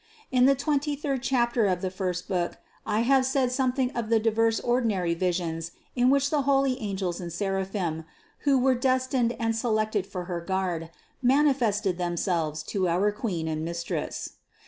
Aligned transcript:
In 0.31 0.45
the 0.47 0.55
twenty 0.55 0.95
third 0.95 1.21
chapter 1.21 1.67
of 1.67 1.81
the 1.83 1.91
first 1.91 2.27
book 2.27 2.57
I 2.87 3.01
have 3.01 3.23
said 3.23 3.51
something 3.51 3.91
of 3.91 4.09
the 4.09 4.19
diverse 4.19 4.59
ordi 4.59 4.85
nary 4.85 5.13
visions 5.13 5.73
in 5.95 6.09
which 6.09 6.31
the 6.31 6.41
holy 6.41 6.79
angels 6.81 7.21
and 7.21 7.31
seraphim, 7.31 8.05
who 8.39 8.57
were 8.57 8.73
destined 8.73 9.35
and 9.39 9.55
selected 9.55 10.07
for 10.07 10.23
her 10.25 10.41
guard, 10.41 10.89
manifested 11.21 11.99
themselves 11.99 12.63
to 12.63 12.87
our 12.87 13.11
Queen 13.11 13.47
and 13.47 13.63
Mistress. 13.63 14.37